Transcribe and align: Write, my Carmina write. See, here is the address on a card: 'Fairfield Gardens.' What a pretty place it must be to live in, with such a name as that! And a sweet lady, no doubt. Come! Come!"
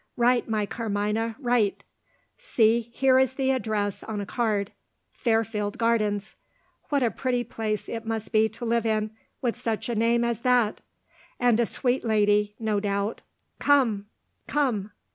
Write, 0.17 0.49
my 0.49 0.65
Carmina 0.65 1.35
write. 1.39 1.83
See, 2.35 2.89
here 2.91 3.19
is 3.19 3.35
the 3.35 3.51
address 3.51 4.01
on 4.03 4.19
a 4.19 4.25
card: 4.25 4.71
'Fairfield 5.11 5.77
Gardens.' 5.77 6.33
What 6.89 7.03
a 7.03 7.11
pretty 7.11 7.43
place 7.43 7.87
it 7.87 8.03
must 8.03 8.31
be 8.31 8.49
to 8.49 8.65
live 8.65 8.87
in, 8.87 9.11
with 9.43 9.55
such 9.55 9.89
a 9.89 9.93
name 9.95 10.23
as 10.23 10.39
that! 10.39 10.81
And 11.39 11.59
a 11.59 11.67
sweet 11.67 12.03
lady, 12.03 12.55
no 12.59 12.79
doubt. 12.79 13.21
Come! 13.59 14.07
Come!" 14.47 14.91